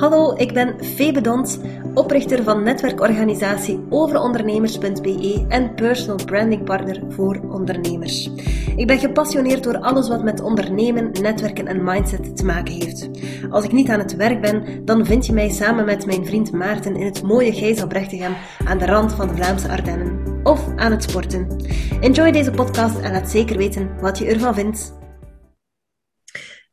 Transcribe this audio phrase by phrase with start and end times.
[0.00, 1.60] Hallo, ik ben Febe Dont,
[1.94, 8.30] oprichter van netwerkorganisatie overondernemers.be en personal branding partner voor ondernemers.
[8.76, 13.10] Ik ben gepassioneerd door alles wat met ondernemen, netwerken en mindset te maken heeft.
[13.50, 16.52] Als ik niet aan het werk ben, dan vind je mij samen met mijn vriend
[16.52, 18.32] Maarten in het mooie Gijzelbrechtegem
[18.66, 20.40] aan de rand van de Vlaamse Ardennen.
[20.42, 21.46] Of aan het sporten.
[22.00, 24.99] Enjoy deze podcast en laat zeker weten wat je ervan vindt.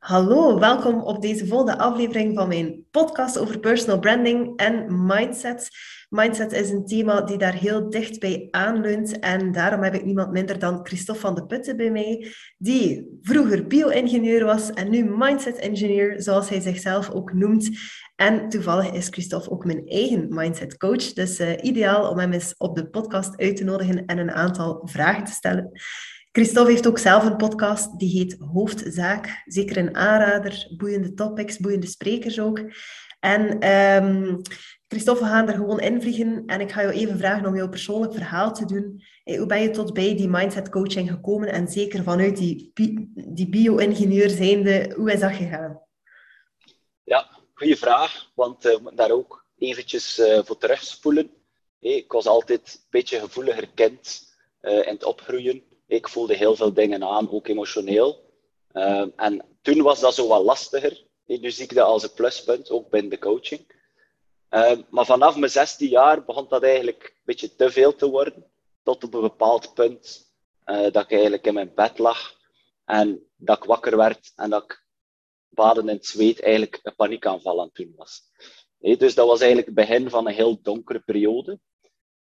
[0.07, 5.69] Hallo, welkom op deze volgende aflevering van mijn podcast over personal branding en mindset.
[6.09, 10.31] Mindset is een thema die daar heel dicht bij aanleunt en daarom heb ik niemand
[10.31, 16.21] minder dan Christophe van de Putten bij mij, die vroeger bio-ingenieur was en nu mindset-engineer,
[16.21, 17.69] zoals hij zichzelf ook noemt.
[18.15, 22.53] En toevallig is Christophe ook mijn eigen mindset coach, dus uh, ideaal om hem eens
[22.57, 25.71] op de podcast uit te nodigen en een aantal vragen te stellen.
[26.37, 29.43] Christophe heeft ook zelf een podcast, die heet Hoofdzaak.
[29.45, 32.61] Zeker een aanrader, boeiende topics, boeiende sprekers ook.
[33.19, 34.41] En um,
[34.87, 38.13] Christophe, we gaan er gewoon invliegen en ik ga jou even vragen om jouw persoonlijk
[38.13, 39.03] verhaal te doen.
[39.23, 42.71] Hoe ben je tot bij die mindset coaching gekomen en zeker vanuit die,
[43.13, 45.81] die bio-ingenieur zijnde, hoe is dat gegaan?
[47.03, 51.29] Ja, goede vraag, want uh, daar ook eventjes uh, voor terugspoelen.
[51.79, 54.25] Hey, ik was altijd een beetje gevoeliger kind
[54.61, 55.66] uh, in het opgroeien.
[55.87, 58.25] Ik voelde heel veel dingen aan, ook emotioneel.
[58.73, 61.05] Uh, en toen was dat zo wat lastiger.
[61.25, 63.75] Nu zie ik dat als een pluspunt, ook binnen de coaching.
[64.49, 68.45] Uh, maar vanaf mijn 16 jaar begon dat eigenlijk een beetje te veel te worden.
[68.83, 70.31] Tot op een bepaald punt
[70.65, 72.35] uh, dat ik eigenlijk in mijn bed lag.
[72.85, 74.85] En dat ik wakker werd en dat ik
[75.49, 78.21] baden in het zweet eigenlijk een paniekaanval aan toen was.
[78.79, 81.59] Nee, dus dat was eigenlijk het begin van een heel donkere periode.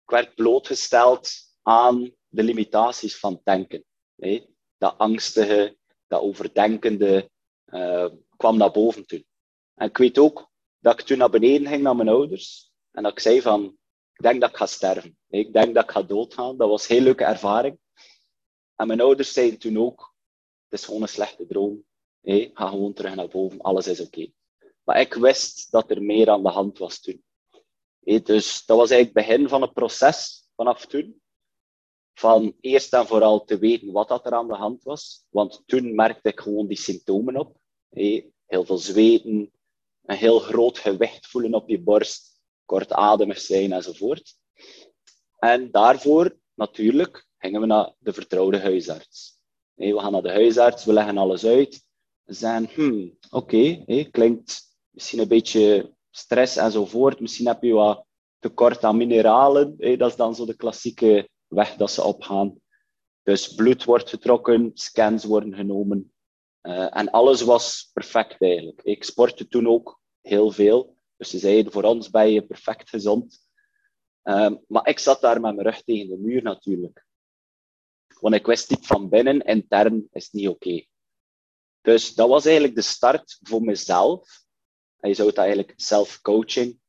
[0.02, 1.30] Ik werd blootgesteld
[1.62, 3.84] aan de limitaties van denken.
[4.14, 4.55] Nee?
[4.78, 7.31] Dat angstige, dat overdenkende
[7.67, 9.25] uh, kwam naar boven toen.
[9.75, 13.12] En ik weet ook dat ik toen naar beneden ging naar mijn ouders en dat
[13.12, 13.64] ik zei van,
[14.12, 15.19] ik denk dat ik ga sterven.
[15.28, 16.56] Ik denk dat ik ga doodgaan.
[16.56, 17.78] Dat was een heel leuke ervaring.
[18.77, 20.14] En mijn ouders zeiden toen ook,
[20.68, 21.85] het is gewoon een slechte droom.
[22.20, 22.51] Nee?
[22.55, 24.30] Ga gewoon terug naar boven, alles is oké.
[24.85, 27.24] Maar ik wist dat er meer aan de hand was toen.
[28.01, 31.20] Dus dat was eigenlijk het begin van het proces vanaf toen
[32.20, 35.25] van eerst en vooral te weten wat dat er aan de hand was.
[35.31, 37.57] Want toen merkte ik gewoon die symptomen op.
[37.91, 39.53] Heel veel zweten,
[40.03, 44.35] een heel groot gewicht voelen op je borst, kortademig zijn enzovoort.
[45.39, 49.39] En daarvoor, natuurlijk, gingen we naar de vertrouwde huisarts.
[49.75, 51.85] We gaan naar de huisarts, we leggen alles uit.
[52.25, 57.20] We zeggen, hmm, oké, klinkt misschien een beetje stress enzovoort.
[57.20, 58.05] Misschien heb je wat
[58.39, 59.77] tekort aan mineralen.
[59.98, 62.61] Dat is dan zo de klassieke weg dat ze opgaan.
[63.22, 66.12] Dus bloed wordt getrokken, scans worden genomen.
[66.62, 68.80] Uh, en alles was perfect eigenlijk.
[68.83, 70.96] Ik sportte toen ook heel veel.
[71.16, 73.48] Dus ze zeiden, voor ons ben je perfect gezond.
[74.24, 77.06] Uh, maar ik zat daar met mijn rug tegen de muur natuurlijk.
[78.20, 80.84] Want ik wist niet van binnen, intern is niet oké.
[81.80, 84.44] Dus dat was eigenlijk de start voor mezelf.
[84.98, 86.80] En je zou het eigenlijk self-coaching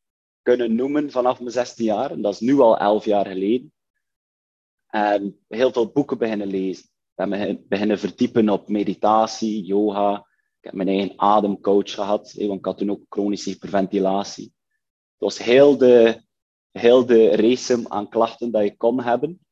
[0.41, 2.11] kunnen noemen vanaf mijn 16 jaar.
[2.11, 3.73] En dat is nu al 11 jaar geleden.
[4.91, 6.89] En heel veel boeken beginnen lezen.
[7.15, 10.15] Ben beginnen verdiepen op meditatie, yoga.
[10.59, 14.43] Ik heb mijn eigen ademcoach gehad, want ik had toen ook chronische hyperventilatie.
[14.43, 16.21] Het was heel de,
[16.71, 19.45] heel de race aan klachten dat ik kon hebben.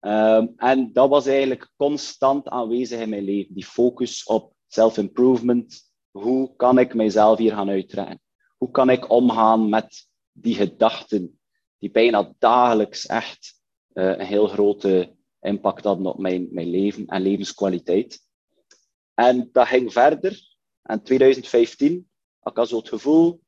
[0.00, 3.54] Um, en dat was eigenlijk constant aanwezig in mijn leven.
[3.54, 5.90] Die focus op self-improvement.
[6.10, 8.20] Hoe kan ik mijzelf hier gaan uitrekken?
[8.56, 11.40] Hoe kan ik omgaan met die gedachten
[11.78, 13.61] die bijna dagelijks echt
[13.92, 18.20] een heel grote impact hadden op mijn, mijn leven en levenskwaliteit.
[19.14, 20.50] En dat ging verder.
[20.82, 23.42] En 2015 had ik al zo het gevoel,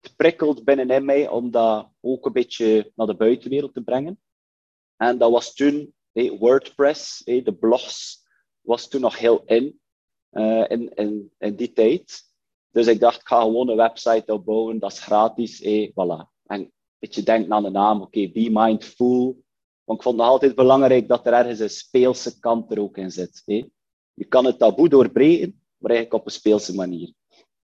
[0.00, 4.20] het prikkelt binnenin mij om dat ook een beetje naar de buitenwereld te brengen.
[4.96, 8.24] En dat was toen WordPress, de blogs,
[8.60, 9.80] was toen nog heel in,
[10.32, 12.22] uh, in, in, in die tijd.
[12.70, 16.30] Dus ik dacht, ik ga gewoon een website opbouwen, dat is gratis, hey, voilà.
[16.46, 19.44] En een beetje denk aan de naam, oké, Be Mindful,
[19.94, 23.42] ik vond het altijd belangrijk dat er ergens een speelse kant er ook in zit.
[23.44, 23.64] Hè.
[24.14, 27.12] Je kan het taboe doorbreken, maar eigenlijk op een speelse manier.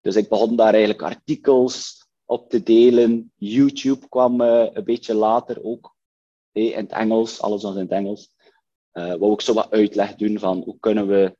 [0.01, 3.31] Dus ik begon daar eigenlijk artikels op te delen.
[3.35, 5.95] YouTube kwam uh, een beetje later ook.
[6.51, 8.31] Hè, in het Engels, alles was in het Engels.
[8.93, 11.37] Uh, wou ik zo wat uitleg doen van hoe kunnen we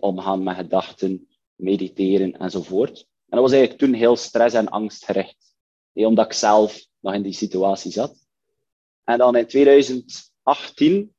[0.00, 2.98] omgaan met gedachten, mediteren enzovoort.
[2.98, 5.54] En dat was eigenlijk toen heel stress- en angstgericht.
[5.92, 8.21] Omdat ik zelf nog in die situatie zat.
[9.04, 11.14] En dan in 2018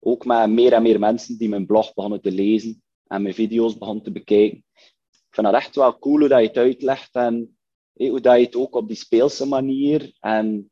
[0.00, 3.78] ook met meer en meer mensen die mijn blog begonnen te lezen en mijn video's
[3.78, 4.64] begonnen te bekijken.
[5.10, 7.58] Ik vind dat echt wel cool hoe dat je het uitlegt en
[7.92, 10.70] hoe dat je het ook op die speelse manier en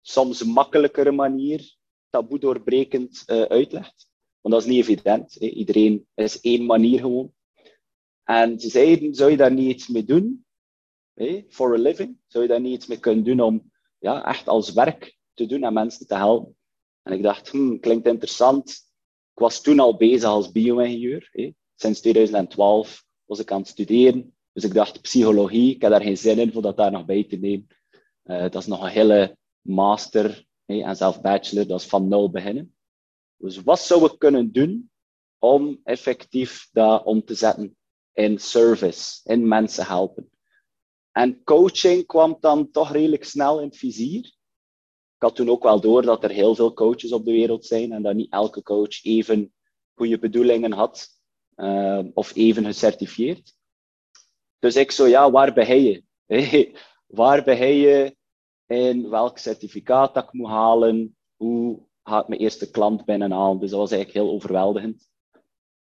[0.00, 1.76] soms makkelijkere manier
[2.10, 4.08] taboe doorbrekend uh, uitlegt.
[4.40, 5.34] Want dat is niet evident.
[5.34, 5.46] Hè.
[5.46, 7.34] Iedereen is één manier gewoon.
[8.24, 10.44] En ze zeiden, zou je daar niet iets mee doen?
[11.48, 12.18] For a living?
[12.26, 15.62] Zou je daar niet iets mee kunnen doen om ja, echt als werk te doen
[15.62, 16.56] en mensen te helpen?
[17.02, 18.70] En ik dacht, hmm, klinkt interessant.
[19.32, 21.54] Ik was toen al bezig als bio-ingenieur.
[21.74, 24.36] Sinds 2012 was ik aan het studeren.
[24.52, 27.24] Dus ik dacht, psychologie, ik heb daar geen zin in voor dat daar nog bij
[27.24, 27.66] te nemen.
[28.24, 32.74] Uh, dat is nog een hele master en zelf bachelor, dat is van nul beginnen.
[33.36, 34.90] Dus wat zou ik kunnen doen
[35.38, 37.76] om effectief dat om te zetten
[38.12, 40.30] in service, in mensen helpen?
[41.12, 44.35] En coaching kwam dan toch redelijk snel in het vizier.
[45.26, 48.02] Had toen ook wel door dat er heel veel coaches op de wereld zijn en
[48.02, 49.52] dat niet elke coach even
[49.94, 51.08] goede bedoelingen had
[51.56, 53.54] uh, of even gecertificeerd.
[54.58, 56.02] Dus ik zo, ja, waar ben je?
[57.20, 58.16] waar ben je
[58.66, 61.16] in welk certificaat dat ik moet halen?
[61.36, 63.60] Hoe ga ik mijn eerste klant binnenhalen?
[63.60, 65.08] Dus dat was eigenlijk heel overweldigend.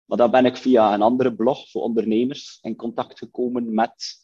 [0.05, 4.17] Maar dan ben ik via een andere blog voor ondernemers in contact gekomen met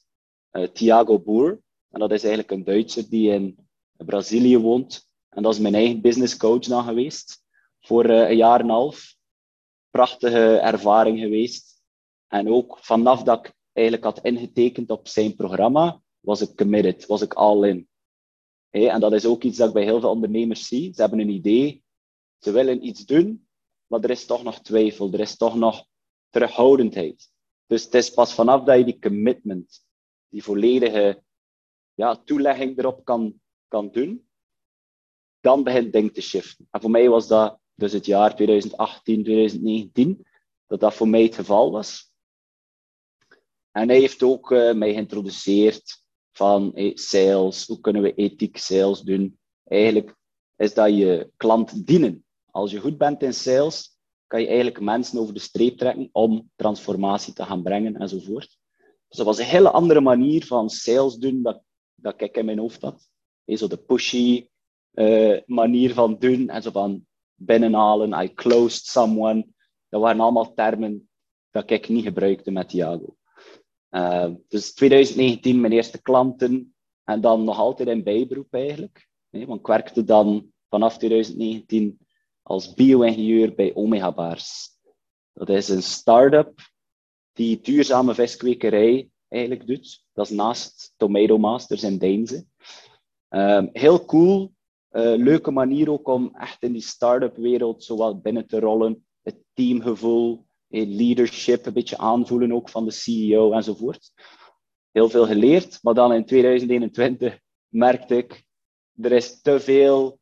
[0.52, 1.62] uh, Thiago Boer.
[1.90, 3.65] En dat is eigenlijk een Duitser die in
[3.98, 5.10] Brazilië woont.
[5.30, 7.44] En dat is mijn eigen business coach dan geweest.
[7.80, 9.16] Voor uh, een jaar en een half.
[9.90, 11.82] Prachtige ervaring geweest.
[12.28, 17.22] En ook vanaf dat ik eigenlijk had ingetekend op zijn programma, was ik committed, was
[17.22, 17.88] ik all in.
[18.70, 20.94] En dat is ook iets dat ik bij heel veel ondernemers zie.
[20.94, 21.84] Ze hebben een idee,
[22.40, 23.48] ze willen iets doen,
[23.88, 25.86] maar er is toch nog twijfel, er is toch nog
[26.30, 27.32] terughoudendheid.
[27.66, 29.86] Dus het is pas vanaf dat je die commitment,
[30.30, 31.24] die volledige
[31.94, 34.28] ja, toelegging erop kan, kan doen,
[35.40, 36.68] dan begint ding te shiften.
[36.72, 40.26] En voor mij was dat dus het jaar 2018, 2019,
[40.68, 42.14] dat dat voor mij het geval was.
[43.72, 49.40] En hij heeft ook uh, mij geïntroduceerd van sales, hoe kunnen we ethiek sales doen?
[49.64, 50.16] Eigenlijk
[50.56, 52.26] is dat je klant dienen.
[52.52, 53.98] Als je goed bent in sales,
[54.28, 58.58] kan je eigenlijk mensen over de streep trekken om transformatie te gaan brengen enzovoort.
[59.08, 61.62] Dus dat was een hele andere manier van sales doen dat,
[61.96, 63.10] dat ik in mijn hoofd had.
[63.46, 64.48] Zo de pushy
[64.94, 67.06] uh, manier van doen en zo van
[67.36, 69.48] binnenhalen, I closed someone.
[69.90, 71.10] Dat waren allemaal termen
[71.52, 73.16] dat ik niet gebruikte met Thiago.
[73.92, 79.08] Uh, dus 2019 mijn eerste klanten en dan nog altijd in bijberoep eigenlijk.
[79.30, 82.00] Want ik werkte dan vanaf 2019
[82.42, 84.70] als bio-ingenieur bij Omega Bars.
[85.34, 86.60] Dat is een start-up
[87.34, 90.06] die duurzame viskwekerij eigenlijk doet.
[90.14, 92.46] Dat is naast Tomato Masters in Deinze.
[93.36, 94.54] Um, heel cool,
[94.92, 99.06] uh, leuke manier ook om echt in die start-up wereld zowel binnen te rollen.
[99.22, 104.12] Het teamgevoel, leadership een beetje aanvoelen ook van de CEO enzovoort.
[104.92, 108.46] Heel veel geleerd, maar dan in 2021 merkte ik,
[109.02, 110.20] er is te veel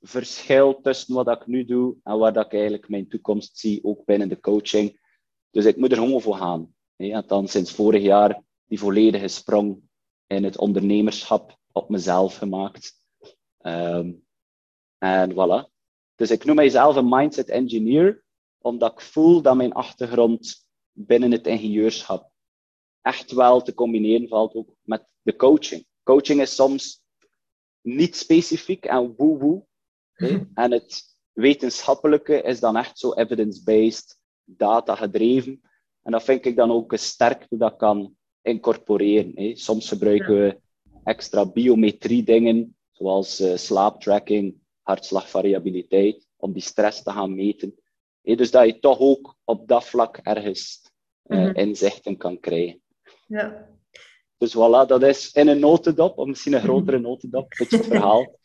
[0.00, 4.28] verschil tussen wat ik nu doe en waar ik eigenlijk mijn toekomst zie, ook binnen
[4.28, 5.00] de coaching.
[5.50, 6.74] Dus ik moet er gewoon voor gaan.
[6.96, 9.82] En dan sinds vorig jaar die volledige sprong
[10.26, 13.02] in het ondernemerschap op mezelf gemaakt.
[13.60, 14.26] Um,
[14.98, 15.76] en voilà.
[16.14, 18.24] Dus ik noem mijzelf een mindset engineer,
[18.58, 22.30] omdat ik voel dat mijn achtergrond binnen het ingenieurschap
[23.00, 25.86] echt wel te combineren valt ook met de coaching.
[26.02, 27.02] Coaching is soms
[27.80, 29.66] niet specifiek en woe-woe.
[30.16, 30.44] Mhm.
[30.54, 35.60] En het wetenschappelijke is dan echt zo evidence-based, data-gedreven.
[36.02, 39.32] En dat vind ik dan ook een sterkte dat kan incorporeren.
[39.34, 39.56] Hè.
[39.56, 40.60] Soms gebruiken we
[41.08, 47.74] extra biometrie-dingen, zoals uh, slaaptracking, hartslagvariabiliteit, om die stress te gaan meten
[48.36, 50.80] dus dat je toch ook op dat vlak ergens
[51.26, 52.80] uh, inzichten kan krijgen.
[53.26, 53.66] Ja.
[54.38, 57.86] Dus voilà, dat is in een notendop, of misschien een grotere notendop, een beetje het
[57.86, 58.26] verhaal.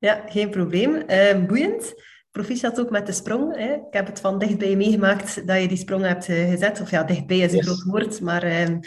[0.00, 1.02] Ja, geen probleem.
[1.10, 1.94] Uh, boeiend.
[2.30, 3.56] Proficiat ook met de sprong.
[3.56, 3.72] Hè.
[3.74, 6.80] Ik heb het van dichtbij meegemaakt dat je die sprong hebt gezet.
[6.80, 8.78] Of ja, dichtbij is een groot woord, maar uh,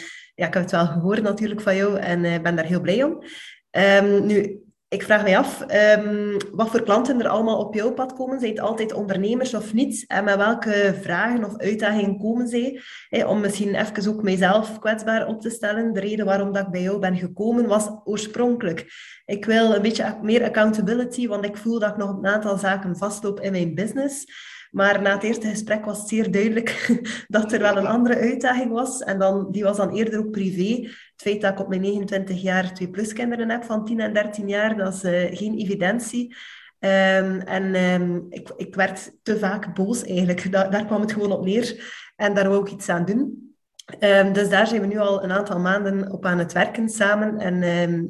[0.42, 3.02] ja, ik heb het wel gehoord natuurlijk van jou en uh, ben daar heel blij
[3.02, 3.22] om.
[3.70, 5.64] Um, nu, ik vraag mij af,
[5.98, 8.40] um, wat voor klanten er allemaal op jouw pad komen?
[8.40, 10.04] Zijn het altijd ondernemers of niet?
[10.06, 12.80] En met welke vragen of uitdagingen komen zij?
[13.26, 15.92] om misschien even ook mijzelf kwetsbaar op te stellen.
[15.92, 18.86] De reden waarom dat ik bij jou ben gekomen was oorspronkelijk.
[19.24, 22.96] Ik wil een beetje meer accountability, want ik voel dat ik nog een aantal zaken
[22.96, 24.24] vastloop in mijn business.
[24.72, 29.00] Maar na het eerste gesprek was zeer duidelijk dat er wel een andere uitdaging was.
[29.00, 30.82] En dan, die was dan eerder ook privé.
[30.82, 34.48] Het feit dat ik op mijn 29 jaar twee pluskinderen heb van 10 en 13
[34.48, 36.34] jaar, dat is uh, geen evidentie.
[36.78, 40.52] Um, en um, ik, ik werd te vaak boos eigenlijk.
[40.52, 42.00] daar kwam het gewoon op neer.
[42.16, 43.54] En daar wou ik iets aan doen.
[43.98, 47.38] Ehm, dus daar zijn we nu al een aantal maanden op aan het werken samen.
[47.38, 48.04] En ehm,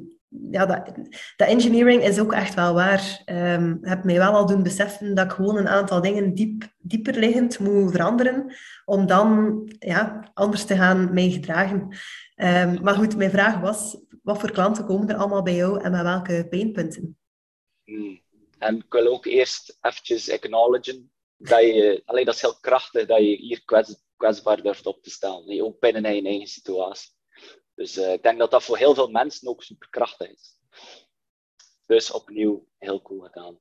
[0.51, 0.67] ja,
[1.37, 3.23] dat, engineering is ook echt wel waar.
[3.27, 7.15] Um, heb mij wel al doen beseffen dat ik gewoon een aantal dingen diep, dieper
[7.15, 11.89] liggend moet veranderen, om dan ja, anders te gaan mij gedragen.
[12.83, 16.03] maar goed, mijn vraag was, wat voor klanten komen er allemaal bij jou en met
[16.03, 17.19] welke pijnpunten?
[17.85, 18.21] Hmm.
[18.59, 23.19] En ik wil ook eerst eventjes acknowledgen dat je, alleen dat is heel krachtig dat
[23.19, 25.63] je hier kwets, kwetsbaar durft op te stellen.
[25.63, 27.11] Ook binnen je eigen situatie.
[27.75, 30.59] Dus uh, ik denk dat dat voor heel veel mensen ook superkrachtig is.
[31.87, 33.59] Dus opnieuw heel cool gedaan.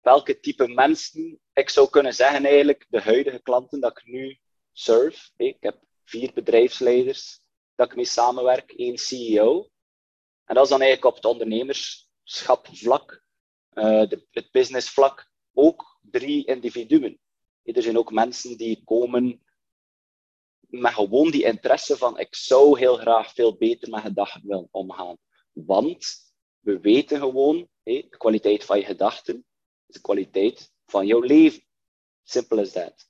[0.00, 1.40] Welke type mensen?
[1.52, 4.38] Ik zou kunnen zeggen eigenlijk de huidige klanten dat ik nu
[4.72, 5.30] serve.
[5.36, 7.40] Ik heb vier bedrijfsleiders
[7.74, 9.70] dat ik mee samenwerk, één CEO.
[10.44, 13.24] En dat is dan eigenlijk op het ondernemerschapvlak,
[13.72, 17.20] uh, de, het businessvlak, ook drie individuen.
[17.62, 19.45] Er zijn ook mensen die komen
[20.68, 25.16] met gewoon die interesse van ik zou heel graag veel beter met gedachten willen omgaan.
[25.52, 26.06] Want
[26.60, 29.44] we weten gewoon, de kwaliteit van je gedachten
[29.86, 31.64] is de kwaliteit van jouw leven.
[32.22, 33.08] Simpel as that.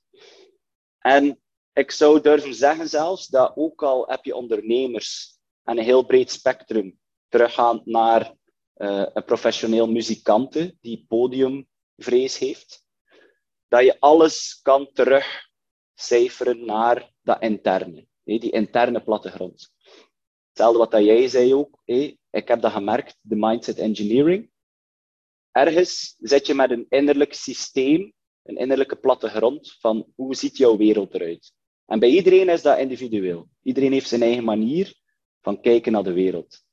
[0.99, 1.41] En
[1.73, 6.31] ik zou durven zeggen zelfs dat ook al heb je ondernemers en een heel breed
[6.31, 8.35] spectrum teruggaan naar
[8.75, 12.85] uh, een professioneel muzikante die podiumvrees heeft,
[13.67, 19.71] dat je alles kan terugcijferen naar dat interne, die interne plattegrond.
[20.47, 21.81] Hetzelfde wat dat jij zei ook,
[22.29, 24.49] ik heb dat gemerkt, de mindset engineering.
[25.51, 31.13] Ergens zit je met een innerlijk systeem, een innerlijke plattegrond van hoe ziet jouw wereld
[31.13, 31.53] eruit.
[31.85, 33.47] En bij iedereen is dat individueel.
[33.61, 34.95] Iedereen heeft zijn eigen manier
[35.41, 36.65] van kijken naar de wereld.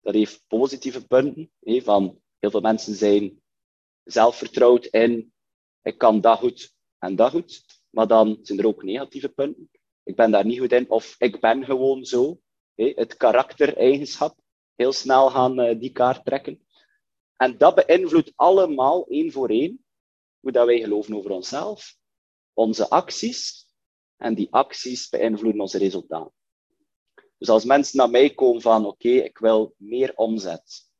[0.00, 3.42] Dat heeft positieve punten, van heel veel mensen zijn
[4.04, 5.32] zelfvertrouwd in
[5.82, 7.73] ik kan dat goed en dat goed.
[7.94, 9.70] Maar dan zijn er ook negatieve punten.
[10.02, 12.40] Ik ben daar niet goed in, of ik ben gewoon zo.
[12.74, 14.38] Het karaktereigenschap,
[14.74, 16.66] heel snel gaan uh, die kaart trekken.
[17.36, 19.84] En dat beïnvloedt allemaal één voor één
[20.40, 21.96] hoe dat wij geloven over onszelf,
[22.52, 23.66] onze acties,
[24.16, 26.32] en die acties beïnvloeden onze resultaten.
[27.38, 30.90] Dus als mensen naar mij komen van oké, ik wil meer omzet,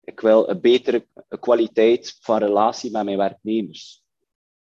[0.00, 1.08] ik wil een betere
[1.40, 4.04] kwaliteit van relatie met mijn werknemers,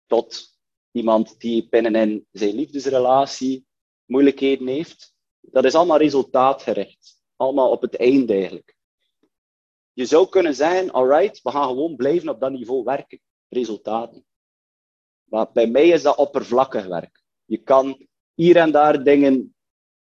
[0.05, 0.54] tot
[0.95, 3.65] iemand die binnenin zijn liefdesrelatie
[4.05, 5.13] moeilijkheden heeft.
[5.41, 7.21] Dat is allemaal resultaatgericht.
[7.35, 8.75] Allemaal op het einde eigenlijk.
[9.93, 13.21] Je zou kunnen zeggen, alright, we gaan gewoon blijven op dat niveau werken.
[13.49, 14.25] Resultaten.
[15.23, 17.23] Maar bij mij is dat oppervlakkig werk.
[17.45, 19.55] Je kan hier en daar dingen een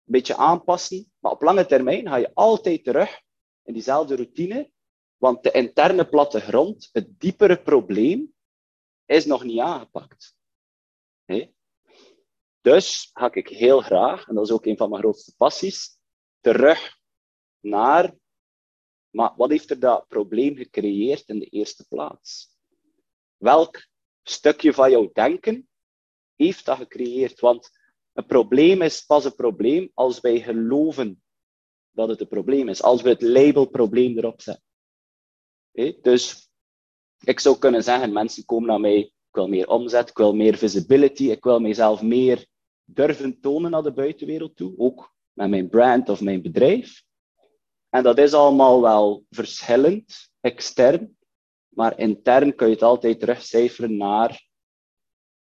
[0.04, 3.20] beetje aanpassen, maar op lange termijn ga je altijd terug
[3.62, 4.70] in diezelfde routine,
[5.16, 8.34] want de interne plattegrond, het diepere probleem,
[9.06, 10.36] is nog niet aangepakt.
[12.60, 15.98] Dus ga ik heel graag, en dat is ook een van mijn grootste passies,
[16.40, 16.98] terug
[17.60, 18.14] naar,
[19.10, 22.56] maar wat heeft er dat probleem gecreëerd in de eerste plaats?
[23.36, 23.86] Welk
[24.22, 25.68] stukje van jouw denken
[26.34, 27.40] heeft dat gecreëerd?
[27.40, 27.70] Want
[28.12, 31.22] een probleem is pas een probleem als wij geloven
[31.90, 34.64] dat het een probleem is, als we het label probleem erop zetten.
[36.02, 36.50] Dus
[37.18, 40.56] ik zou kunnen zeggen, mensen komen naar mij, ik wil meer omzet, ik wil meer
[40.56, 42.46] visibility, ik wil mezelf meer
[42.84, 47.02] durven tonen naar de buitenwereld toe, ook met mijn brand of mijn bedrijf.
[47.88, 51.16] En dat is allemaal wel verschillend, extern,
[51.68, 54.48] maar intern kun je het altijd terugcijferen naar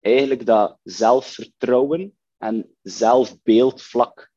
[0.00, 4.32] eigenlijk dat zelfvertrouwen en zelfbeeldvlak.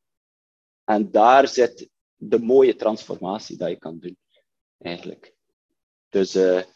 [0.84, 4.16] En daar zit de mooie transformatie dat je kan doen,
[4.78, 5.34] eigenlijk.
[6.08, 6.73] Dus het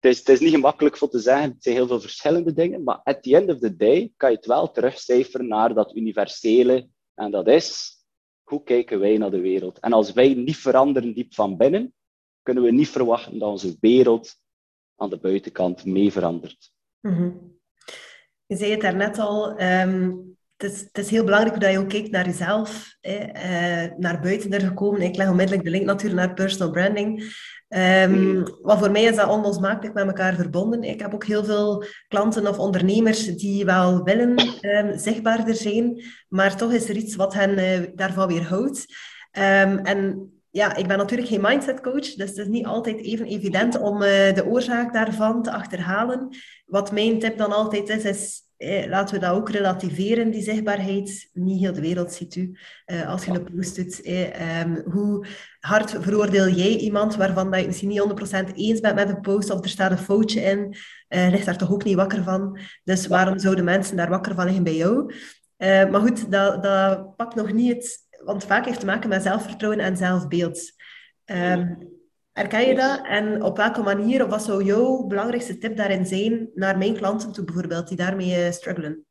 [0.00, 3.22] het is niet gemakkelijk voor te zeggen, het zijn heel veel verschillende dingen, maar at
[3.22, 6.88] the end of the day kan je het wel terugcijferen naar dat universele.
[7.14, 7.98] En dat is,
[8.42, 9.78] hoe kijken wij naar de wereld?
[9.78, 11.94] En als wij niet veranderen diep van binnen,
[12.42, 14.34] kunnen we niet verwachten dat onze wereld
[14.96, 16.72] aan de buitenkant mee verandert.
[17.00, 17.58] Mm
[18.46, 21.88] Je zei het daarnet al, um, het, is, het, is, heel belangrijk dat je ook
[21.88, 25.02] kijkt naar jezelf, uh, naar buiten er gekomen.
[25.02, 27.24] Ik leg onmiddellijk de link natuurlijk naar personal branding.
[27.76, 30.82] Um, wat voor mij is dat onlosmakelijk met elkaar verbonden.
[30.82, 36.56] Ik heb ook heel veel klanten of ondernemers die wel willen um, zichtbaarder zijn, maar
[36.56, 38.86] toch is er iets wat hen uh, daarvan weerhoudt.
[39.38, 43.26] Um, en ja, ik ben natuurlijk geen mindset coach, dus het is niet altijd even
[43.26, 46.28] evident om uh, de oorzaak daarvan te achterhalen.
[46.66, 51.28] Wat mijn tip dan altijd is, is eh, laten we dat ook relativeren, die zichtbaarheid.
[51.32, 54.02] Niet heel de wereld ziet u eh, als je een post doet.
[54.02, 55.26] Eh, hoe
[55.60, 59.50] hard veroordeel jij iemand waarvan dat je misschien niet 100% eens bent met een post
[59.50, 60.74] of er staat een foutje in,
[61.08, 62.58] uh, ligt daar toch ook niet wakker van.
[62.84, 65.14] Dus waarom zouden mensen daar wakker van liggen bij jou?
[65.58, 68.08] Uh, maar goed, dat, dat pakt nog niet het...
[68.24, 70.72] Want vaak heeft het te maken met zelfvertrouwen en zelfbeeld.
[71.24, 71.99] Um,
[72.32, 73.06] herken je dat?
[73.06, 77.32] En op welke manier, of wat zou jouw belangrijkste tip daarin zijn naar mijn klanten
[77.32, 79.06] toe bijvoorbeeld, die daarmee uh, struggelen?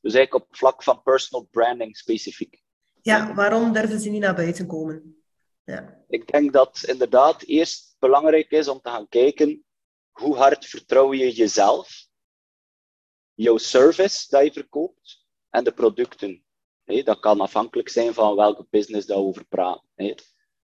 [0.00, 2.62] Dus eigenlijk op vlak van personal branding specifiek.
[3.02, 5.22] Ja, waarom durven ze niet naar buiten komen?
[5.64, 6.04] Ja.
[6.08, 9.64] Ik denk dat inderdaad eerst belangrijk is om te gaan kijken
[10.10, 12.06] hoe hard vertrouw je jezelf,
[13.34, 16.44] jouw service dat je verkoopt en de producten.
[16.84, 20.14] dat kan afhankelijk zijn van welke business dat we over praten.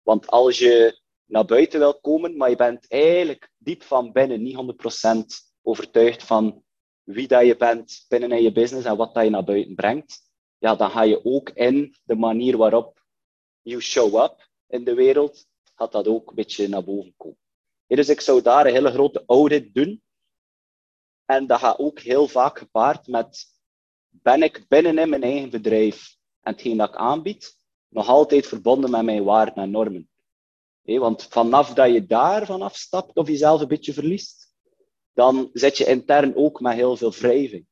[0.02, 1.01] Want als je
[1.32, 6.64] naar buiten wil komen, maar je bent eigenlijk diep van binnen niet 100% overtuigd van
[7.02, 10.20] wie dat je bent binnen in je business en wat dat je naar buiten brengt,
[10.58, 13.04] ja, dan ga je ook in de manier waarop
[13.62, 17.38] you show up in de wereld, gaat dat ook een beetje naar boven komen.
[17.86, 20.02] dus ik zou daar een hele grote audit doen.
[21.24, 23.46] En dat gaat ook heel vaak gepaard met,
[24.08, 27.56] ben ik binnen in mijn eigen bedrijf en hetgeen dat ik aanbied,
[27.88, 30.11] nog altijd verbonden met mijn waarden en normen.
[30.84, 34.54] Want vanaf dat je daar vanaf stapt of jezelf een beetje verliest,
[35.12, 37.66] dan zit je intern ook met heel veel wrijving.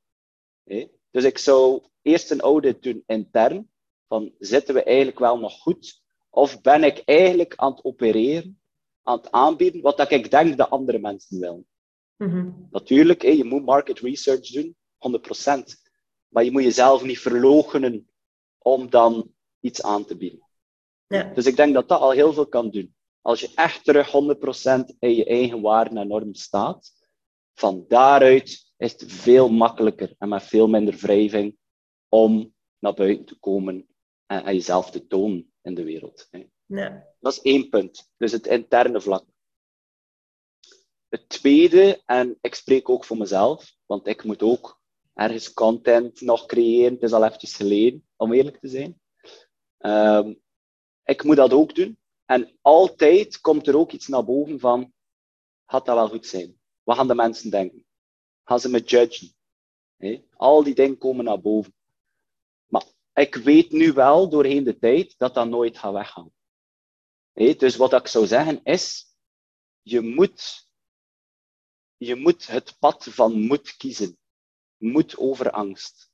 [1.10, 3.70] Dus ik zou eerst een audit doen intern,
[4.08, 6.02] van zitten we eigenlijk wel nog goed?
[6.30, 8.60] Of ben ik eigenlijk aan het opereren,
[9.02, 11.66] aan het aanbieden, wat dat ik denk dat andere mensen willen?
[12.16, 15.88] Mm Natuurlijk, je moet market research doen, 100%.
[16.28, 18.10] Maar je moet jezelf niet verloochenen
[18.58, 20.48] om dan iets aan te bieden.
[21.06, 21.32] Ja.
[21.34, 22.94] Dus ik denk dat dat al heel veel kan doen.
[23.22, 26.92] Als je echt terug 100% in je eigen waarden en normen staat,
[27.54, 31.56] van daaruit is het veel makkelijker en met veel minder wrijving
[32.08, 33.88] om naar buiten te komen
[34.26, 36.28] en, en jezelf te tonen in de wereld.
[36.66, 37.14] Ja.
[37.20, 38.10] Dat is één punt.
[38.16, 39.24] Dus het interne vlak.
[41.08, 44.80] Het tweede, en ik spreek ook voor mezelf, want ik moet ook
[45.14, 46.92] ergens content nog creëren.
[46.92, 49.00] Het is al eventjes geleden, om eerlijk te zijn.
[49.78, 50.40] Um,
[51.04, 51.98] ik moet dat ook doen.
[52.30, 54.92] En altijd komt er ook iets naar boven van,
[55.66, 56.60] gaat dat wel goed zijn?
[56.82, 57.86] Wat gaan de mensen denken?
[58.44, 59.34] Gaan ze me judgen?
[60.36, 61.74] Al die dingen komen naar boven.
[62.66, 66.32] Maar ik weet nu wel doorheen de tijd dat dat nooit gaat weggaan.
[67.32, 69.16] Dus wat ik zou zeggen is,
[69.82, 70.68] je moet,
[71.96, 74.18] je moet het pad van moed kiezen.
[74.76, 76.10] Moed over angst.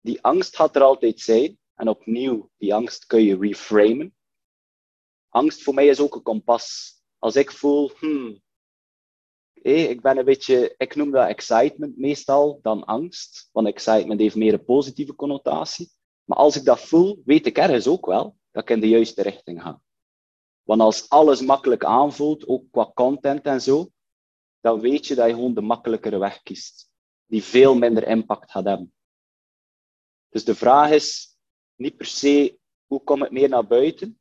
[0.00, 1.58] Die angst gaat er altijd zijn.
[1.74, 4.14] En opnieuw, die angst kun je reframen.
[5.34, 6.94] Angst voor mij is ook een kompas.
[7.18, 8.42] Als ik voel, hmm,
[9.62, 13.48] ik ben een beetje, ik noem dat excitement meestal dan angst.
[13.52, 15.90] Want excitement heeft meer een positieve connotatie.
[16.24, 19.22] Maar als ik dat voel, weet ik ergens ook wel dat ik in de juiste
[19.22, 19.80] richting ga.
[20.62, 23.90] Want als alles makkelijk aanvoelt, ook qua content en zo,
[24.60, 26.90] dan weet je dat je gewoon de makkelijkere weg kiest.
[27.26, 28.94] Die veel minder impact gaat hebben.
[30.28, 31.36] Dus de vraag is
[31.74, 34.18] niet per se hoe kom ik meer naar buiten,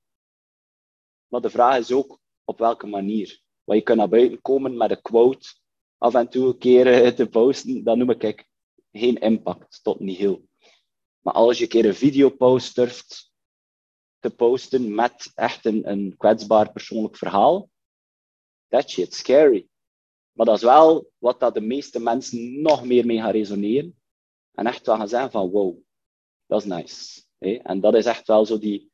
[1.34, 3.42] maar de vraag is ook op welke manier.
[3.64, 5.56] Want je kunt naar buiten komen met een quote,
[5.98, 8.48] af en toe een keer eh, te posten, dan noem ik
[8.92, 10.48] geen impact, tot niet heel.
[11.20, 13.32] Maar als je een keer een videopost durft
[14.20, 17.70] te posten met echt een, een kwetsbaar persoonlijk verhaal,
[18.68, 19.68] that shit scary.
[20.32, 24.02] Maar dat is wel wat dat de meeste mensen nog meer mee gaan resoneren.
[24.52, 25.78] En echt wel gaan zeggen van wow,
[26.46, 27.22] dat is nice.
[27.64, 28.92] En dat is echt wel zo die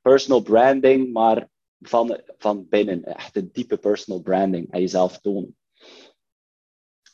[0.00, 1.48] personal branding, maar
[1.80, 3.04] van, van binnen.
[3.04, 5.56] Echt een diepe personal branding en jezelf tonen.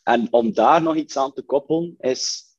[0.02, 2.52] En om daar nog iets aan te koppelen, is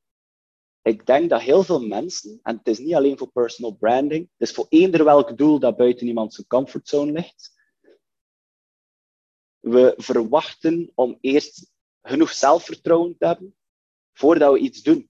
[0.81, 4.47] ik denk dat heel veel mensen, en het is niet alleen voor personal branding, het
[4.49, 7.53] is voor eender welk doel dat buiten iemand zijn comfortzone ligt,
[9.59, 13.55] we verwachten om eerst genoeg zelfvertrouwen te hebben
[14.13, 15.09] voordat we iets doen.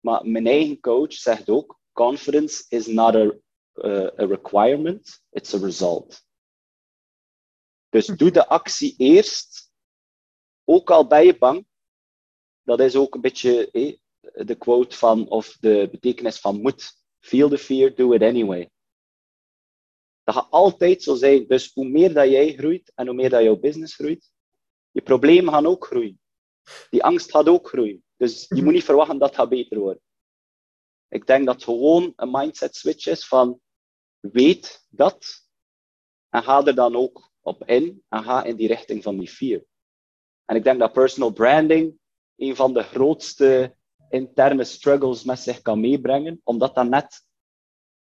[0.00, 3.32] Maar mijn eigen coach zegt ook, confidence is not a,
[3.74, 6.22] uh, a requirement, it's a result.
[7.88, 9.72] Dus doe de actie eerst,
[10.64, 11.66] ook al ben je bang.
[12.62, 13.96] Dat is ook een beetje eh,
[14.46, 17.02] de quote van, of de betekenis van moed.
[17.20, 18.70] Feel the fear, do it anyway.
[20.22, 21.46] Dat gaat altijd zo zijn.
[21.46, 24.30] Dus hoe meer dat jij groeit en hoe meer dat jouw business groeit,
[24.90, 26.20] je problemen gaan ook groeien.
[26.90, 28.04] Die angst gaat ook groeien.
[28.16, 30.02] Dus je moet niet verwachten dat het gaat beter worden.
[31.14, 33.60] Ik denk dat het gewoon een mindset switch is van
[34.20, 35.48] weet dat
[36.28, 39.64] en ga er dan ook op in en ga in die richting van die fear.
[40.44, 41.98] En ik denk dat personal branding
[42.36, 43.76] een van de grootste
[44.08, 47.26] interne struggles met zich kan meebrengen, omdat dat net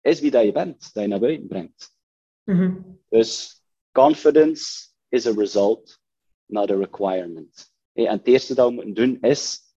[0.02, 1.96] is wie dat je bent, dat je naar buiten brengt.
[2.44, 6.00] Mm Dus confidence is a result,
[6.46, 7.74] not a requirement.
[7.92, 9.73] En het eerste dat we moeten doen is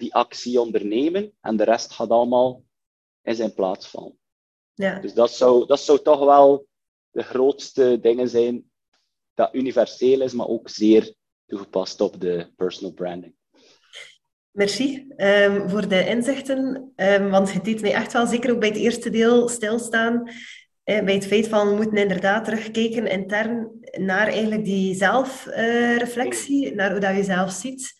[0.00, 2.64] die actie ondernemen en de rest gaat allemaal
[3.22, 4.18] in zijn plaats vallen.
[4.74, 4.98] Ja.
[4.98, 6.66] Dus dat zou, dat zou toch wel
[7.10, 8.70] de grootste dingen zijn
[9.34, 11.14] dat universeel is, maar ook zeer
[11.46, 13.34] toegepast op de personal branding.
[14.50, 18.68] Merci um, voor de inzichten, um, want het deed mij echt wel, zeker ook bij
[18.68, 20.30] het eerste deel, stilstaan
[20.82, 26.76] eh, bij het feit van we moeten inderdaad terugkijken intern naar eigenlijk die zelfreflectie, uh,
[26.76, 27.94] naar hoe dat je zelf ziet.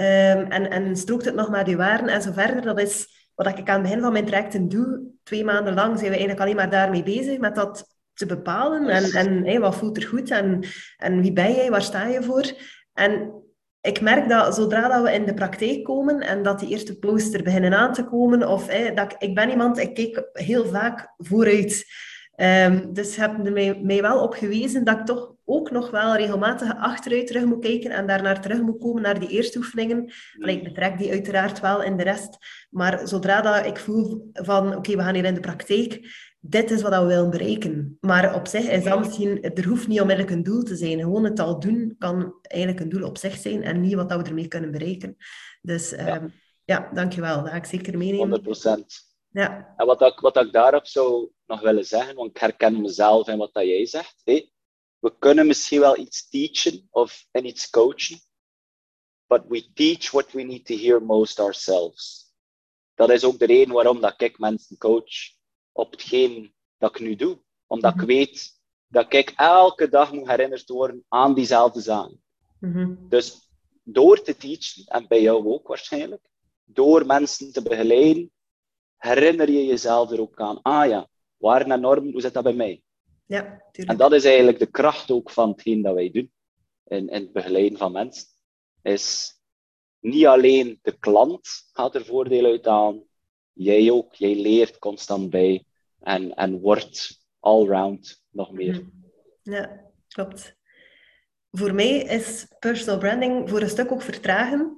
[0.00, 0.04] Um,
[0.50, 2.62] en, en strookt het nog met je waarden en zo verder.
[2.62, 5.00] Dat is wat ik aan het begin van mijn trajecten doe.
[5.22, 8.88] Twee maanden lang zijn we eigenlijk alleen maar daarmee bezig, met dat te bepalen.
[8.88, 10.64] En, en wat voelt er goed en,
[10.96, 12.52] en wie ben jij, waar sta je voor?
[12.92, 13.42] En
[13.80, 17.42] ik merk dat zodra dat we in de praktijk komen en dat die eerste poster
[17.42, 21.86] beginnen aan te komen, of dat ik, ben iemand, ik kijk heel vaak vooruit.
[22.36, 26.76] Um, dus hebben mij, mij wel op gewezen dat ik toch ook nog wel regelmatig
[26.76, 30.12] achteruit terug moet kijken en daarnaar terug moet komen naar die eerste oefeningen.
[30.40, 32.36] Allee, ik betrek die uiteraard wel in de rest.
[32.70, 36.00] Maar zodra dat ik voel van, oké, we gaan hier in de praktijk,
[36.40, 37.98] dit is wat we willen bereiken.
[38.00, 41.00] Maar op zich is dat misschien, er hoeft niet onmiddellijk een doel te zijn.
[41.00, 44.22] Gewoon het al doen kan eigenlijk een doel op zich zijn en niet wat we
[44.22, 45.16] ermee kunnen bereiken.
[45.62, 46.32] Dus ja, um,
[46.64, 47.42] ja dankjewel.
[47.42, 48.18] Dat ga ik zeker meenemen.
[48.18, 49.06] 100 procent.
[49.30, 49.74] Ja.
[49.76, 53.38] En wat ik, wat ik daarop zou nog willen zeggen, want ik herken mezelf in
[53.38, 54.20] wat dat jij zegt.
[54.24, 54.50] Hey,
[54.98, 58.20] we kunnen misschien wel iets teachen of en iets coachen,
[59.26, 62.32] but we teach what we need to hear most ourselves.
[62.94, 65.36] Dat is ook de reden waarom dat ik mensen coach
[65.72, 67.38] op hetgeen dat ik nu doe.
[67.66, 68.06] Omdat ik mhm.
[68.06, 72.22] weet dat ik elke dag moet herinnerd worden aan diezelfde zaken.
[72.60, 73.48] Mm Dus
[73.82, 76.22] door te teachen, en bij jou ook waarschijnlijk,
[76.64, 78.30] door mensen te begeleiden,
[78.96, 80.62] herinner je jezelf er ook aan.
[80.62, 82.82] Ah ja, waarden en normen, hoe zit dat bij mij?
[83.28, 83.92] Ja, tuurlijk.
[83.92, 86.32] En dat is eigenlijk de kracht ook van hetgeen dat wij doen
[86.84, 88.26] in, in het begeleiden van mensen.
[88.82, 89.32] Is
[90.00, 93.02] niet alleen de klant gaat er voordeel uit aan,
[93.52, 94.14] jij ook.
[94.14, 95.64] Jij leert constant bij
[96.00, 98.74] en, en wordt allround nog meer.
[98.74, 99.54] Mhm.
[99.54, 100.56] Ja, klopt.
[101.50, 104.76] Voor mij is personal branding voor een stuk ook vertragen.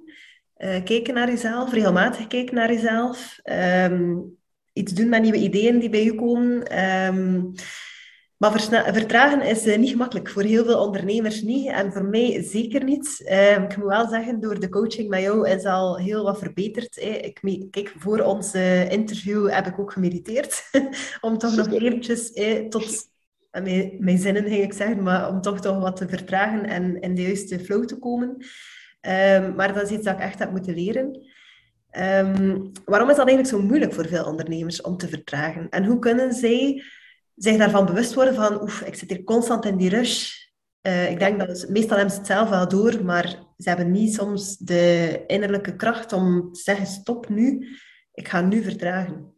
[0.56, 3.38] Uh, kijken naar jezelf, regelmatig kijken naar jezelf.
[3.44, 4.38] Um,
[4.72, 6.78] iets doen met nieuwe ideeën die bij je komen.
[7.06, 7.52] Um,
[8.40, 8.60] maar
[8.92, 10.28] vertragen is uh, niet gemakkelijk.
[10.28, 11.68] Voor heel veel ondernemers niet.
[11.68, 13.20] En voor mij zeker niet.
[13.24, 16.94] Uh, ik moet wel zeggen, door de coaching met jou is al heel wat verbeterd.
[16.94, 17.08] Hè.
[17.08, 18.54] Ik, kijk, voor ons
[18.88, 20.70] interview heb ik ook gemediteerd.
[21.20, 22.32] om toch nog eventjes
[22.68, 23.08] tot...
[23.50, 27.14] Mijn, mijn zinnen ging ik zeggen, maar om toch toch wat te vertragen en in
[27.14, 28.28] de juiste flow te komen.
[28.28, 31.06] Um, maar dat is iets dat ik echt heb moeten leren.
[31.98, 35.68] Um, waarom is dat eigenlijk zo moeilijk voor veel ondernemers om te vertragen?
[35.68, 36.82] En hoe kunnen zij
[37.42, 40.38] zich daarvan bewust worden van, oef, ik zit hier constant in die rush.
[40.82, 43.26] Uh, ik denk dat meestal hebben ze het zelf wel door, maar
[43.58, 47.78] ze hebben niet soms de innerlijke kracht om te zeggen, stop nu,
[48.12, 49.34] ik ga nu vertragen.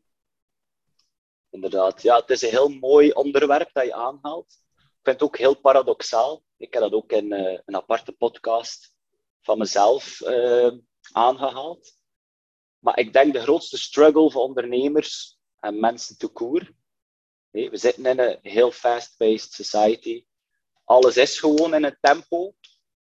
[1.51, 4.61] Inderdaad, ja, het is een heel mooi onderwerp dat je aanhaalt.
[4.77, 6.43] Ik vind het ook heel paradoxaal.
[6.57, 8.93] Ik heb dat ook in uh, een aparte podcast
[9.41, 10.73] van mezelf uh,
[11.13, 11.93] aangehaald.
[12.79, 16.73] Maar ik denk de grootste struggle voor ondernemers en mensen te koer
[17.53, 20.25] we zitten in een heel fast-paced society.
[20.85, 22.55] Alles is gewoon in een tempo.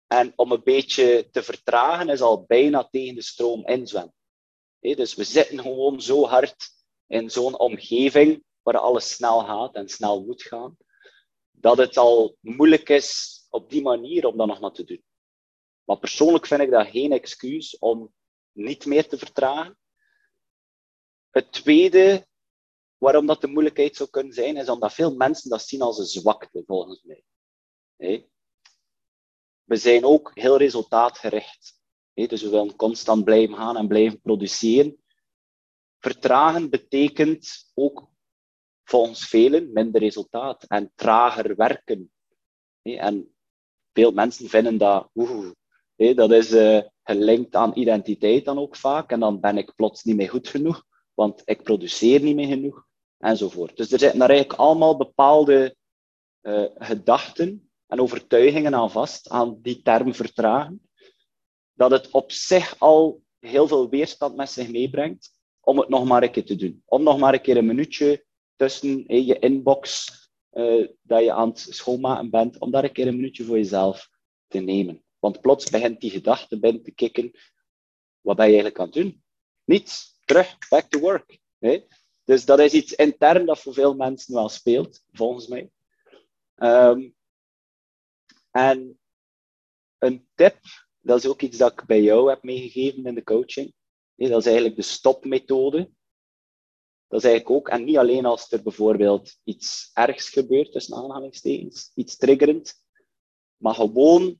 [0.07, 4.15] En om een beetje te vertragen is al bijna tegen de stroom inzwemmen.
[4.79, 6.69] Dus we zitten gewoon zo hard
[7.07, 10.77] in zo'n omgeving waar alles snel gaat en snel moet gaan,
[11.51, 15.03] dat het al moeilijk is op die manier om dat nog maar te doen.
[15.83, 18.13] Maar persoonlijk vind ik dat geen excuus om
[18.51, 19.77] niet meer te vertragen.
[21.29, 22.27] Het tweede
[23.01, 26.05] Waarom dat de moeilijkheid zou kunnen zijn, is omdat veel mensen dat zien als een
[26.05, 27.23] zwakte, volgens mij.
[29.63, 31.79] We zijn ook heel resultaatgericht.
[32.13, 35.03] Dus we willen constant blijven gaan en blijven produceren.
[35.99, 38.07] Vertragen betekent ook
[38.83, 42.11] volgens velen minder resultaat en trager werken.
[42.81, 43.35] En
[43.93, 45.51] veel mensen vinden dat, oeh,
[45.95, 49.11] dat is uh, gelinkt aan identiteit dan ook vaak.
[49.11, 52.89] En dan ben ik plots niet meer goed genoeg, want ik produceer niet meer genoeg
[53.21, 53.77] enzovoort.
[53.77, 55.75] Dus er zitten daar eigenlijk allemaal bepaalde
[56.41, 60.89] uh, gedachten en overtuigingen aan vast, aan die term vertragen,
[61.73, 66.23] dat het op zich al heel veel weerstand met zich meebrengt om het nog maar
[66.23, 66.83] een keer te doen.
[66.85, 70.09] Om nog maar een keer een minuutje tussen je inbox
[70.51, 74.09] uh, dat je aan het schoonmaken bent, om daar een keer een minuutje voor jezelf
[74.47, 75.03] te nemen.
[75.19, 77.31] Want plots begint die gedachte binnen te kicken.
[78.21, 79.23] Wat ben je eigenlijk aan het doen?
[79.63, 80.19] Niets.
[80.25, 80.57] Terug.
[80.69, 81.39] Back to work.
[82.23, 85.71] Dus dat is iets intern dat voor veel mensen wel speelt, volgens mij.
[86.55, 87.15] Um,
[88.51, 88.99] en
[89.97, 90.59] een tip,
[90.99, 93.73] dat is ook iets dat ik bij jou heb meegegeven in de coaching,
[94.15, 95.91] dat is eigenlijk de stopmethode.
[97.07, 101.91] Dat is eigenlijk ook, en niet alleen als er bijvoorbeeld iets ergs gebeurt, tussen aanhalingstekens,
[101.95, 102.83] iets triggerend,
[103.57, 104.39] maar gewoon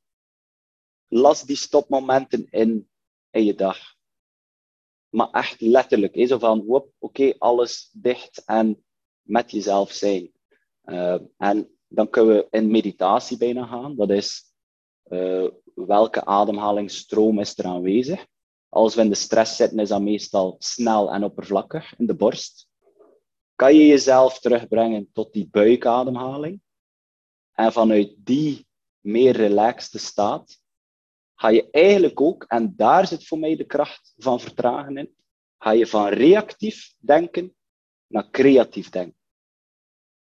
[1.08, 2.90] las die stopmomenten in,
[3.30, 3.96] in je dag.
[5.12, 8.84] Maar echt letterlijk, zo van, oké, alles dicht en
[9.22, 10.32] met jezelf zijn.
[10.86, 13.96] Uh, en dan kunnen we in meditatie bijna gaan.
[13.96, 14.44] Dat is
[15.08, 18.26] uh, welke ademhalingsstroom is er aanwezig.
[18.70, 22.68] Als we in de stress zitten, is dat meestal snel en oppervlakkig in de borst.
[23.56, 26.62] Kan je jezelf terugbrengen tot die buikademhaling?
[27.52, 28.68] En vanuit die
[29.00, 30.61] meer relaxte staat,
[31.42, 35.16] ga je eigenlijk ook, en daar zit voor mij de kracht van vertragen in,
[35.58, 37.56] ga je van reactief denken
[38.08, 39.18] naar creatief denken.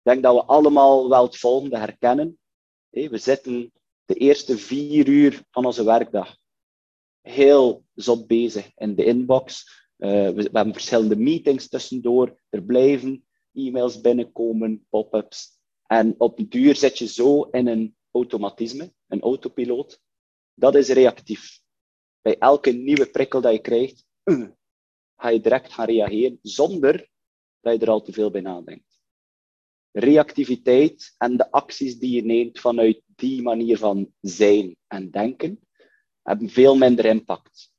[0.02, 2.38] Ik denk dat we allemaal wel het volgende herkennen.
[2.90, 3.72] We zitten
[4.04, 6.36] de eerste vier uur van onze werkdag
[7.20, 9.64] heel zot bezig in de inbox.
[9.96, 12.40] We, we, hebben verschillende meetings tussendoor.
[12.48, 15.58] Er blijven e-mails binnenkomen, pop-ups.
[15.86, 20.04] En op de duur zit je zo in een automatisme, een autopiloot.
[20.56, 21.60] Dat is reactief.
[22.20, 24.48] Bij elke nieuwe prikkel dat je krijgt, uh,
[25.16, 27.08] ga je direct gaan reageren zonder
[27.60, 28.96] dat je er al te veel bij nadenkt
[29.98, 35.60] reactiviteit en de acties die je neemt vanuit die manier van zijn en denken,
[36.22, 37.72] hebben veel minder impact.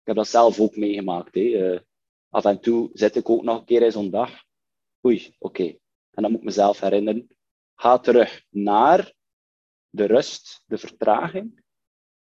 [0.00, 1.34] Ik heb dat zelf ook meegemaakt.
[1.34, 1.40] Hè.
[1.40, 1.80] Uh,
[2.28, 4.42] af en toe zit ik ook nog een keer in zo'n dag.
[5.06, 5.64] Oei, oké.
[6.10, 7.28] En dan moet ik mezelf herinneren.
[7.74, 9.14] Ga terug naar
[9.90, 11.64] de rust, de vertraging.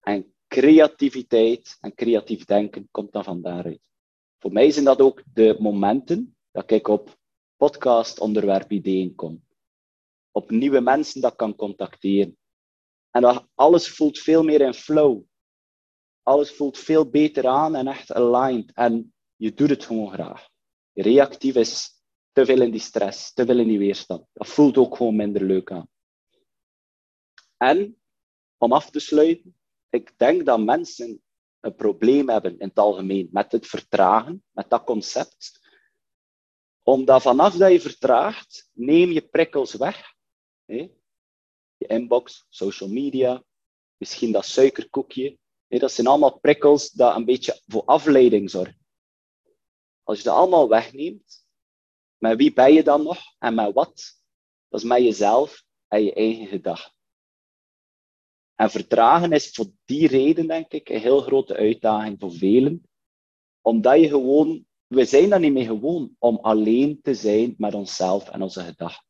[0.00, 3.80] En creativiteit en creatief denken komt dan van daaruit.
[4.38, 7.18] Voor mij zijn dat ook de momenten dat ik op
[7.56, 9.44] podcast onderwerp ideeën kom.
[10.30, 12.38] Op nieuwe mensen dat kan contacteren.
[13.10, 15.22] En dat alles voelt veel meer in flow.
[16.22, 18.72] Alles voelt veel beter aan en echt aligned.
[18.72, 20.48] En je doet het gewoon graag.
[20.92, 24.26] Reactief is te veel in die stress, te veel in die weerstand.
[24.32, 25.88] Dat voelt ook gewoon minder leuk aan.
[27.56, 28.00] En
[28.56, 29.57] om af te sluiten,
[29.90, 31.22] ik denk dat mensen
[31.60, 35.66] een probleem hebben in het algemeen met het vertragen, met dat concept
[36.88, 40.14] omdat vanaf dat je vertraagt, neem je prikkels weg.
[40.64, 40.90] Hè?
[41.76, 43.44] Je inbox, social media,
[43.96, 45.38] misschien dat suikerkoekje.
[45.66, 45.78] Hè?
[45.78, 48.86] Dat zijn allemaal prikkels die een beetje voor afleiding zorgen.
[50.02, 51.46] Als je dat allemaal wegneemt,
[52.16, 54.20] met wie ben je dan nog en met wat?
[54.68, 56.97] Dat is met jezelf en je eigen gedachten.
[58.58, 62.88] En vertragen is voor die reden, denk ik, een heel grote uitdaging voor velen.
[63.60, 68.28] Omdat je gewoon we zijn daar niet mee gewoon om alleen te zijn met onszelf
[68.28, 69.06] en onze gedachten.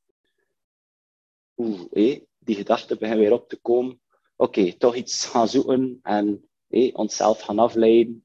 [1.57, 4.01] Oeh, hé, die gedachten beginnen weer op te komen.
[4.37, 8.23] Oké, toch iets gaan zoeken en hé, onszelf gaan afleiden.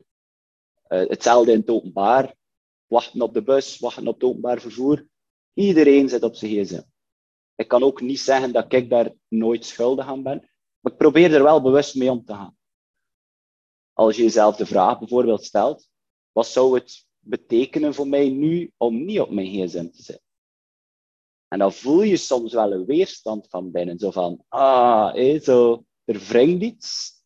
[0.89, 2.35] Uh, hetzelfde in het openbaar.
[2.87, 5.07] Wachten op de bus, wachten op het openbaar vervoer.
[5.53, 6.81] Iedereen zit op zijn gsm.
[7.55, 10.49] Ik kan ook niet zeggen dat ik daar nooit schuldig aan ben,
[10.83, 12.57] maar ik probeer er wel bewust mee om te gaan.
[13.93, 15.89] Als je jezelf de vraag bijvoorbeeld stelt,
[16.31, 20.25] wat zou het betekenen voor mij nu om niet op mijn gsm te zitten?
[21.47, 23.99] En dan voel je soms wel een weerstand van binnen.
[23.99, 27.21] Zo van, ah, hé, zo, er wringt iets.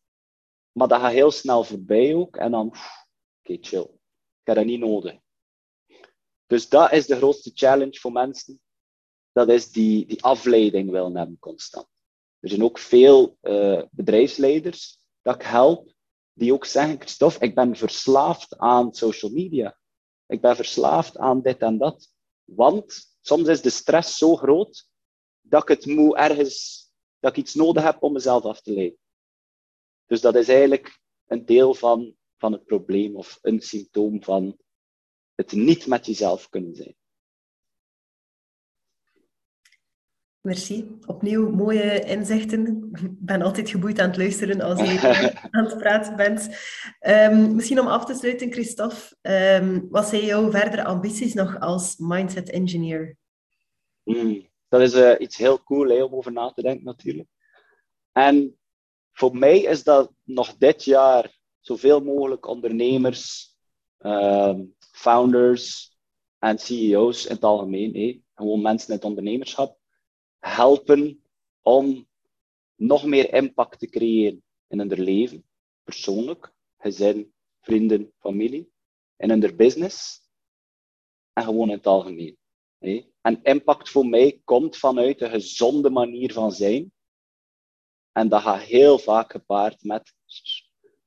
[0.71, 2.35] Maar dat gaat heel snel voorbij ook.
[2.35, 3.89] En dan, oké, chill.
[4.39, 5.19] Ik heb dat niet nodig.
[6.45, 8.61] Dus dat is de grootste challenge voor mensen.
[9.31, 11.87] Dat is die, die afleiding willen hebben constant.
[12.39, 15.93] Er zijn ook veel uh, bedrijfsleiders dat ik help,
[16.33, 19.77] die ook zeggen, Christophe, ik ben verslaafd aan social media.
[20.25, 22.11] Ik ben verslaafd aan dit en dat.
[22.43, 24.87] Want soms is de stress zo groot
[25.41, 26.85] dat ik het moet ergens,
[27.19, 28.99] dat ik iets nodig heb om mezelf af te leiden.
[30.05, 34.57] Dus dat is eigenlijk een deel van, van het probleem of een symptoom van
[35.35, 36.95] het niet met jezelf kunnen zijn.
[40.47, 40.97] Merci.
[41.05, 42.89] Opnieuw mooie inzichten.
[42.93, 44.99] Ik ben altijd geboeid aan het luisteren als je
[45.51, 46.49] aan het praten bent.
[47.07, 49.17] Um, misschien om af te sluiten, Christophe.
[49.21, 53.17] Um, wat zijn jouw verdere ambities nog als mindset engineer?
[54.03, 57.29] Mm, dat is uh, iets heel cool hè, om over na te denken natuurlijk.
[58.11, 58.57] En
[59.11, 63.55] voor mij is dat nog dit jaar zoveel mogelijk ondernemers,
[63.99, 65.95] um, founders
[66.39, 69.76] en CEO's in het algemeen, hè, gewoon mensen in het ondernemerschap,
[70.47, 71.23] helpen
[71.61, 72.07] om
[72.75, 75.45] nog meer impact te creëren in hun leven,
[75.83, 78.71] persoonlijk, gezin, vrienden, familie,
[79.17, 80.21] in hun business
[81.33, 82.37] en gewoon in het algemeen.
[83.21, 86.91] En impact voor mij komt vanuit een gezonde manier van zijn.
[88.11, 90.13] En dat gaat heel vaak gepaard met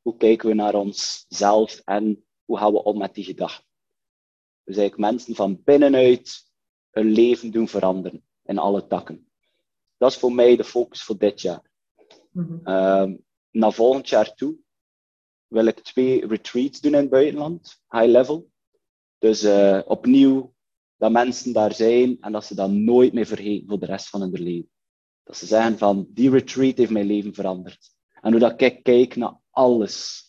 [0.02, 3.68] hoe kijken we naar onszelf en hoe gaan we om met die gedachten?
[4.64, 6.50] Dus eigenlijk mensen van binnenuit
[6.90, 9.29] hun leven doen veranderen in alle takken.
[10.00, 11.70] Dat is voor mij de focus voor dit jaar.
[12.30, 13.18] Mm
[13.50, 14.58] naar volgend jaar toe
[15.46, 18.50] wil ik twee retreats doen in het buitenland, high level.
[19.18, 20.54] Dus uh, opnieuw
[20.96, 24.20] dat mensen daar zijn en dat ze dat nooit meer vergeten voor de rest van
[24.20, 24.70] hun leven.
[25.22, 27.94] Dat ze zeggen van, die retreat heeft mijn leven veranderd.
[28.20, 30.24] En hoe dat ik kijk naar alles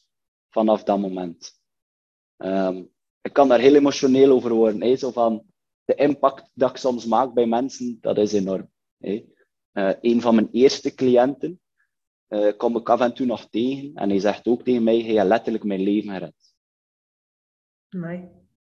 [0.50, 1.60] vanaf dat moment.
[2.38, 4.82] Um, ik kan daar heel emotioneel over worden.
[4.82, 4.96] Hè?
[4.96, 5.44] Zo van,
[5.86, 8.70] de impact dat ik soms maak bij mensen, dat is enorm.
[8.98, 9.26] Hè?
[9.74, 11.62] Uh, een van mijn eerste cliënten
[12.28, 13.96] uh, kom ik af en toe nog tegen.
[13.96, 16.54] En hij zegt ook tegen mij, hij heeft letterlijk mijn leven gered.
[17.90, 18.30] Nee.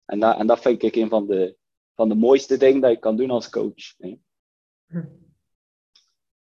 [0.05, 1.57] En, dat, en dat vind ik een van de,
[1.95, 3.97] van de mooiste dingen dat je kan doen als coach.
[3.97, 4.17] Hè?
[4.87, 5.05] Hm.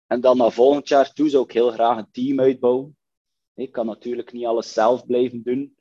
[0.07, 2.97] En dan naar volgend jaar toe zou ik heel graag een team uitbouwen.
[3.53, 5.75] Ik kan natuurlijk niet alles zelf blijven doen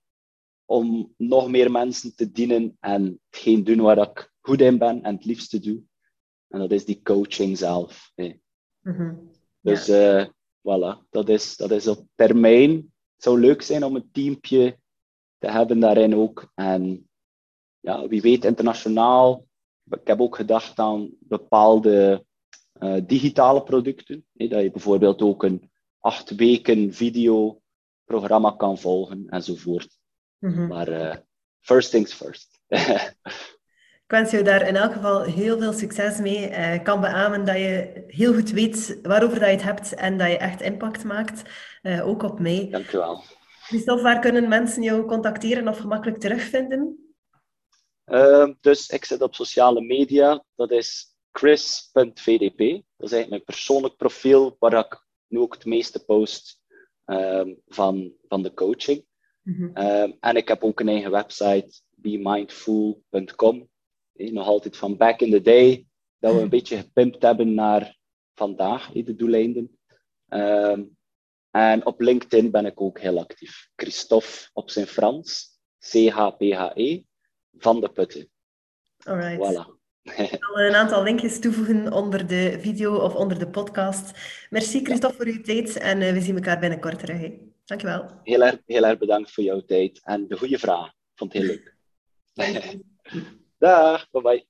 [0.65, 5.15] om nog meer mensen te dienen en hetgeen doen waar ik goed in ben en
[5.15, 5.83] het liefste doe.
[6.49, 8.13] En dat is die coaching zelf.
[8.83, 9.15] Mhm.
[9.61, 10.25] Dus uh,
[10.61, 12.71] voilà, dat is, dat is op termijn.
[13.15, 14.79] Het zou leuk zijn om een teampje
[15.39, 16.51] te hebben daarin ook.
[16.55, 17.09] En
[17.81, 19.47] ja, wie weet internationaal.
[19.91, 22.25] Ik heb ook gedacht aan bepaalde
[22.81, 24.27] uh, digitale producten.
[24.33, 29.99] dat je bijvoorbeeld ook een acht weken videoprogramma kan volgen enzovoort.
[30.39, 31.17] Mm Maar uh,
[31.61, 32.61] first things first.
[34.13, 36.39] Ik wens je daar in elk geval heel veel succes mee.
[36.39, 40.19] Ik uh, kan beamen dat je heel goed weet waarover dat je het hebt en
[40.19, 41.43] dat je echt impact maakt,
[41.83, 42.69] uh, ook op mij.
[42.71, 43.23] Dank je wel.
[43.63, 47.13] Christophe, waar kunnen mensen jou contacteren of gemakkelijk terugvinden?
[48.07, 50.45] Uh, dus ik zit op sociale media.
[50.55, 52.59] Dat is chris.vdp.
[52.59, 56.61] Dat is eigenlijk mijn persoonlijk profiel waar ik nu ook het meeste post
[57.05, 59.05] ehm, van, van de coaching.
[59.43, 59.73] Mm
[60.21, 63.71] en ik heb ook een eigen website, bemindful.com.
[64.15, 65.87] Nog altijd van back in the day,
[66.19, 67.97] dat we een beetje gepimpt hebben naar
[68.35, 69.79] vandaag, de doeleinden.
[70.29, 70.97] Um,
[71.51, 73.71] en op LinkedIn ben ik ook heel actief.
[73.77, 77.03] Christophe op zijn Frans, C-H-P-H-E,
[77.59, 78.31] van de Putten.
[79.05, 79.37] Alright.
[79.37, 79.81] Voilà.
[80.03, 84.11] Ik zal een aantal linkjes toevoegen onder de video of onder de podcast.
[84.51, 87.21] Merci Christophe voor uw tijd en eh, we zien elkaar binnenkort terug.
[87.21, 87.39] Hè.
[87.65, 88.21] Dankjewel.
[88.23, 90.87] Heel erg, heel erg bedankt voor jouw tijd en de goede vraag.
[90.87, 91.77] Ik vond het heel leuk.
[93.63, 94.47] Dag, bye bye.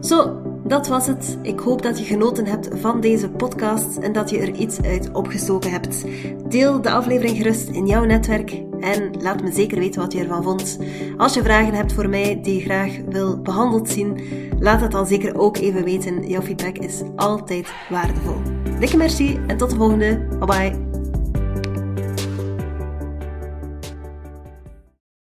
[0.00, 1.38] Zo, dat was het.
[1.42, 5.12] Ik hoop dat je genoten hebt van deze podcast en dat je er iets uit
[5.12, 6.04] opgestoken hebt.
[6.50, 10.42] Deel de aflevering gerust in jouw netwerk en laat me zeker weten wat je ervan
[10.42, 10.78] vond.
[11.16, 14.20] Als je vragen hebt voor mij die je graag wil behandeld zien,
[14.58, 16.28] laat het dan zeker ook even weten.
[16.28, 18.36] Jouw feedback is altijd waardevol.
[18.78, 20.26] Dikke merci en tot de volgende.
[20.38, 20.91] Bye bye.